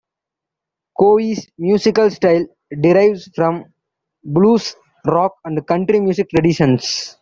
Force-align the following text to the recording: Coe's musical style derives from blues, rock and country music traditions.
Coe's 0.99 1.47
musical 1.59 2.09
style 2.09 2.47
derives 2.79 3.29
from 3.35 3.65
blues, 4.23 4.75
rock 5.05 5.35
and 5.45 5.67
country 5.67 5.99
music 5.99 6.27
traditions. 6.31 7.17